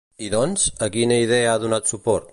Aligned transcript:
I 0.27 0.29
doncs, 0.35 0.63
a 0.85 0.89
quina 0.95 1.21
idea 1.27 1.53
ha 1.53 1.63
donat 1.65 1.93
suport? 1.95 2.29